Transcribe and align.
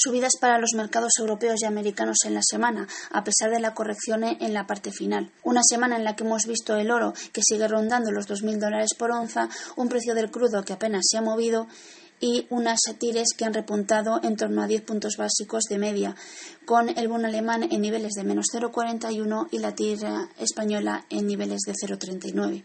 Subidas 0.00 0.34
para 0.40 0.60
los 0.60 0.74
mercados 0.76 1.10
europeos 1.18 1.56
y 1.60 1.66
americanos 1.66 2.18
en 2.24 2.34
la 2.34 2.42
semana, 2.48 2.86
a 3.10 3.24
pesar 3.24 3.50
de 3.50 3.58
la 3.58 3.74
corrección 3.74 4.22
en 4.22 4.54
la 4.54 4.64
parte 4.64 4.92
final. 4.92 5.32
Una 5.42 5.60
semana 5.68 5.96
en 5.96 6.04
la 6.04 6.14
que 6.14 6.22
hemos 6.22 6.46
visto 6.46 6.76
el 6.76 6.92
oro 6.92 7.14
que 7.32 7.42
sigue 7.42 7.66
rondando 7.66 8.12
los 8.12 8.28
2.000 8.28 8.60
dólares 8.60 8.90
por 8.96 9.10
onza, 9.10 9.48
un 9.74 9.88
precio 9.88 10.14
del 10.14 10.30
crudo 10.30 10.62
que 10.62 10.72
apenas 10.72 11.02
se 11.10 11.18
ha 11.18 11.20
movido 11.20 11.66
y 12.20 12.46
unas 12.50 12.78
tires 12.98 13.28
que 13.36 13.44
han 13.44 13.54
repuntado 13.54 14.20
en 14.22 14.36
torno 14.36 14.62
a 14.62 14.68
10 14.68 14.82
puntos 14.82 15.16
básicos 15.16 15.64
de 15.64 15.78
media, 15.78 16.14
con 16.64 16.96
el 16.96 17.08
bono 17.08 17.26
alemán 17.26 17.64
en 17.68 17.80
niveles 17.80 18.12
de 18.12 18.22
menos 18.22 18.46
0,41 18.54 19.48
y 19.50 19.58
la 19.58 19.74
tira 19.74 20.28
española 20.38 21.06
en 21.10 21.26
niveles 21.26 21.62
de 21.66 21.72
0,39. 21.72 22.64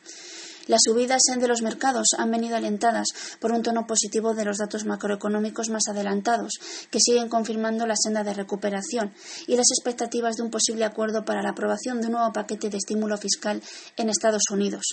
Las 0.68 0.82
subidas 0.86 1.22
de 1.38 1.48
los 1.48 1.62
mercados 1.62 2.08
han 2.18 2.32
venido 2.32 2.56
alentadas 2.56 3.08
por 3.40 3.52
un 3.52 3.64
tono 3.64 3.86
positivo 3.86 4.34
de 4.34 4.46
los 4.46 4.58
datos 4.58 4.86
macroeconómicos 4.86 5.70
más 5.70 5.84
adelantados, 5.90 6.54
que 6.90 7.00
siguen 7.00 7.28
confirmando 7.28 7.86
la 7.86 7.96
senda 7.98 8.24
de 8.24 8.34
recuperación, 8.34 9.14
y 9.48 9.58
las 9.58 9.68
expectativas 9.78 10.36
de 10.36 10.44
un 10.44 10.52
posible 10.52 10.86
acuerdo 10.86 11.26
para 11.26 11.42
la 11.42 11.50
aprobación 11.50 12.00
de 12.00 12.08
un 12.08 12.14
nuevo 12.14 12.32
paquete 12.32 12.70
de 12.70 12.78
estímulo 12.78 13.18
fiscal 13.18 13.62
en 13.98 14.10
Estados 14.10 14.44
Unidos. 14.52 14.84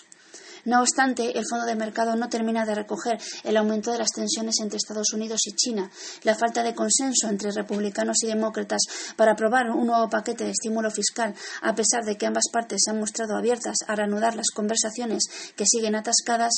No 0.65 0.81
obstante, 0.81 1.39
el 1.39 1.45
Fondo 1.49 1.67
de 1.67 1.75
Mercado 1.75 2.17
no 2.17 2.29
termina 2.29 2.65
de 2.67 2.75
recoger 2.75 3.19
el 3.45 3.57
aumento 3.57 3.93
de 3.93 3.99
las 3.99 4.11
tensiones 4.11 4.57
entre 4.61 4.77
Estados 4.77 5.13
Unidos 5.13 5.41
y 5.47 5.55
China, 5.55 5.91
la 6.23 6.35
falta 6.35 6.63
de 6.63 6.75
consenso 6.75 7.29
entre 7.29 7.51
republicanos 7.51 8.23
y 8.23 8.27
demócratas 8.27 8.81
para 9.17 9.33
aprobar 9.33 9.71
un 9.71 9.87
nuevo 9.87 10.09
paquete 10.09 10.45
de 10.45 10.51
estímulo 10.51 10.91
fiscal, 10.91 11.35
a 11.63 11.75
pesar 11.75 12.05
de 12.05 12.17
que 12.17 12.27
ambas 12.27 12.45
partes 12.53 12.81
se 12.85 12.91
han 12.91 13.01
mostrado 13.01 13.37
abiertas 13.37 13.77
a 13.87 13.95
reanudar 13.95 14.35
las 14.35 14.51
conversaciones 14.51 15.25
que 15.57 15.65
siguen 15.67 15.95
atascadas, 15.95 16.53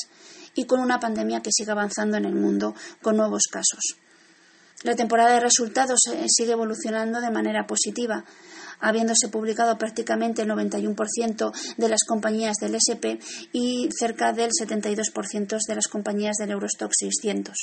y 0.54 0.64
con 0.64 0.80
una 0.80 1.00
pandemia 1.00 1.40
que 1.40 1.50
sigue 1.52 1.72
avanzando 1.72 2.16
en 2.16 2.24
el 2.24 2.34
mundo 2.34 2.74
con 3.00 3.16
nuevos 3.16 3.42
casos. 3.50 3.96
La 4.82 4.96
temporada 4.96 5.34
de 5.34 5.40
resultados 5.40 6.00
eh, 6.12 6.26
sigue 6.28 6.52
evolucionando 6.52 7.20
de 7.20 7.30
manera 7.30 7.66
positiva 7.66 8.24
habiéndose 8.82 9.28
publicado 9.28 9.78
prácticamente 9.78 10.42
el 10.42 10.48
91% 10.48 11.52
de 11.76 11.88
las 11.88 12.04
compañías 12.04 12.56
del 12.56 12.74
SP 12.74 13.22
y 13.52 13.88
cerca 13.96 14.32
del 14.32 14.50
72% 14.50 15.58
de 15.66 15.74
las 15.74 15.86
compañías 15.86 16.36
del 16.36 16.50
Eurostock 16.50 16.90
600. 16.92 17.56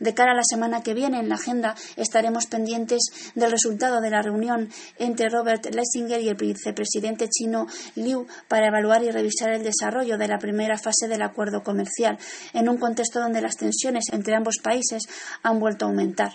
De 0.00 0.14
cara 0.14 0.32
a 0.32 0.36
la 0.36 0.42
semana 0.48 0.82
que 0.82 0.94
viene, 0.94 1.18
en 1.18 1.28
la 1.28 1.34
agenda 1.34 1.74
estaremos 1.96 2.46
pendientes 2.46 3.00
del 3.34 3.50
resultado 3.50 4.00
de 4.00 4.10
la 4.10 4.22
reunión 4.22 4.70
entre 4.98 5.28
Robert 5.28 5.66
Lessinger 5.74 6.20
y 6.20 6.28
el 6.28 6.36
vicepresidente 6.36 7.28
chino 7.28 7.66
Liu 7.96 8.26
para 8.46 8.68
evaluar 8.68 9.02
y 9.02 9.10
revisar 9.10 9.50
el 9.50 9.64
desarrollo 9.64 10.16
de 10.16 10.28
la 10.28 10.38
primera 10.38 10.78
fase 10.78 11.08
del 11.08 11.22
acuerdo 11.22 11.62
comercial, 11.62 12.18
en 12.52 12.68
un 12.68 12.78
contexto 12.78 13.20
donde 13.20 13.40
las 13.40 13.56
tensiones 13.56 14.04
entre 14.12 14.34
ambos 14.34 14.58
países 14.62 15.02
han 15.42 15.58
vuelto 15.58 15.84
a 15.84 15.88
aumentar. 15.88 16.32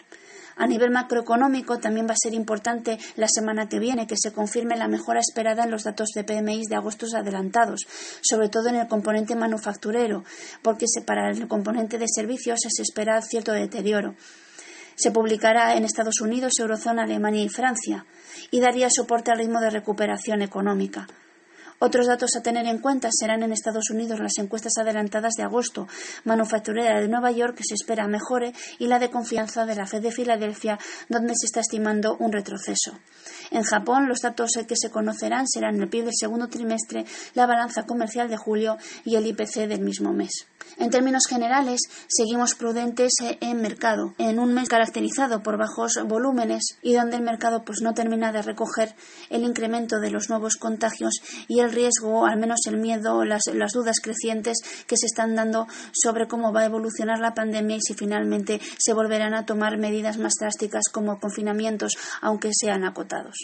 A 0.56 0.68
nivel 0.68 0.92
macroeconómico 0.92 1.80
también 1.80 2.08
va 2.08 2.14
a 2.14 2.22
ser 2.22 2.34
importante 2.34 2.98
la 3.16 3.28
semana 3.28 3.70
que 3.70 3.80
viene 3.80 4.08
que 4.08 4.16
se 4.18 4.32
confirme 4.32 4.78
la 4.78 4.88
mejora 4.88 5.20
esperada 5.20 5.64
en 5.64 5.72
los 5.72 5.84
datos 5.84 6.10
de 6.16 6.24
PMI 6.24 6.64
de 6.70 6.76
agosto 6.76 7.06
adelantados, 7.16 7.82
sobre 8.22 8.50
todo 8.50 8.70
en 8.70 8.76
el 8.76 8.88
componente 8.88 9.36
manufacturero, 9.36 10.24
porque 10.62 10.86
para 11.06 11.30
el 11.30 11.48
componente 11.48 11.98
de 11.98 12.08
servicios 12.08 12.60
se 12.68 12.82
espera 12.82 13.22
cierto 13.22 13.52
deterioro. 13.52 14.16
Se 14.96 15.12
publicará 15.12 15.76
en 15.76 15.86
Estados 15.86 16.22
Unidos, 16.22 16.54
Eurozona, 16.60 17.04
Alemania 17.04 17.44
y 17.44 17.50
Francia 17.50 18.06
y 18.52 18.60
daría 18.60 18.90
soporte 18.90 19.32
al 19.32 19.40
ritmo 19.40 19.60
de 19.60 19.72
recuperación 19.72 20.42
económica. 20.42 21.08
Otros 21.86 22.08
datos 22.08 22.30
a 22.38 22.42
tener 22.42 22.66
en 22.66 22.78
cuenta 22.78 23.10
serán 23.12 23.44
en 23.44 23.52
Estados 23.52 23.90
Unidos 23.90 24.18
las 24.22 24.38
encuestas 24.38 24.72
adelantadas 24.80 25.34
de 25.34 25.44
agosto, 25.44 25.86
manufacturera 26.24 27.02
de 27.02 27.10
Nueva 27.10 27.30
York 27.32 27.58
que 27.58 27.66
se 27.66 27.74
espera 27.74 28.08
mejore 28.08 28.54
y 28.80 28.88
la 28.88 29.00
de 29.00 29.10
confianza 29.10 29.66
de 29.66 29.76
la 29.76 29.86
Fed 29.86 30.02
de 30.02 30.14
Filadelfia, 30.14 30.80
donde 31.10 31.34
se 31.36 31.46
está 31.46 31.60
estimando 31.60 32.16
un 32.22 32.32
retroceso. 32.32 32.98
En 33.52 33.64
Japón, 33.64 34.08
los 34.08 34.20
datos 34.20 34.52
que 34.66 34.78
se 34.78 34.92
conocerán 34.92 35.46
serán 35.46 35.76
el 35.82 35.90
PIB 35.90 36.06
del 36.06 36.14
segundo 36.18 36.48
trimestre, 36.48 37.04
la 37.34 37.48
balanza 37.48 37.84
comercial 37.84 38.30
de 38.30 38.38
julio 38.38 38.78
y 39.04 39.18
el 39.18 39.28
IPC 39.28 39.68
del 39.68 39.82
mismo 39.82 40.14
mes. 40.14 40.48
En 40.78 40.90
términos 40.90 41.24
generales, 41.30 41.82
seguimos 42.08 42.56
prudentes 42.56 43.12
en 43.42 43.62
mercado, 43.62 44.16
en 44.18 44.40
un 44.40 44.54
mes 44.54 44.70
caracterizado 44.70 45.44
por 45.44 45.58
bajos 45.58 46.00
volúmenes 46.08 46.78
y 46.82 46.94
donde 46.94 47.18
el 47.18 47.24
mercado 47.24 47.64
pues, 47.66 47.82
no 47.82 47.94
termina 47.94 48.32
de 48.32 48.42
recoger 48.42 48.96
el 49.30 49.44
incremento 49.44 50.00
de 50.00 50.12
los 50.12 50.30
nuevos 50.30 50.56
contagios 50.56 51.22
y 51.48 51.60
el 51.60 51.73
riesgo, 51.74 52.26
al 52.26 52.40
menos 52.40 52.60
el 52.68 52.78
miedo, 52.78 53.26
las, 53.26 53.42
las 53.54 53.72
dudas 53.74 53.98
crecientes 54.02 54.58
que 54.88 54.98
se 54.98 55.06
están 55.06 55.36
dando 55.36 55.68
sobre 55.92 56.28
cómo 56.28 56.54
va 56.54 56.62
a 56.62 56.66
evolucionar 56.66 57.20
la 57.20 57.34
pandemia 57.34 57.78
y 57.78 57.82
si 57.82 57.94
finalmente 57.94 58.62
se 58.78 58.94
volverán 58.94 59.34
a 59.34 59.46
tomar 59.46 59.78
medidas 59.78 60.18
más 60.18 60.34
drásticas 60.40 60.84
como 60.92 61.20
confinamientos, 61.20 61.94
aunque 62.22 62.52
sean 62.54 62.84
acotados. 62.84 63.36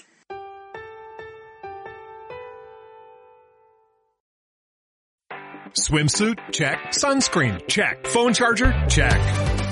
Swimsuit? 5.73 6.39
Check. 6.51 6.91
Sunscreen? 6.91 7.59
Check. 7.67 8.07
Phone 8.07 8.33
charger? 8.33 8.73
Check. 8.87 9.48